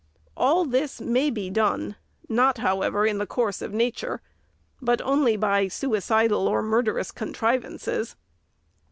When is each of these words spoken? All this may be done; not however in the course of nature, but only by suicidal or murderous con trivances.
All 0.35 0.65
this 0.65 0.99
may 0.99 1.29
be 1.29 1.51
done; 1.51 1.95
not 2.27 2.57
however 2.57 3.05
in 3.05 3.19
the 3.19 3.27
course 3.27 3.61
of 3.61 3.71
nature, 3.71 4.19
but 4.81 4.99
only 5.03 5.37
by 5.37 5.67
suicidal 5.67 6.47
or 6.47 6.63
murderous 6.63 7.11
con 7.11 7.33
trivances. 7.33 8.15